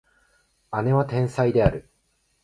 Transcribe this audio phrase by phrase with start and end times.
[0.71, 1.87] 妹は天才である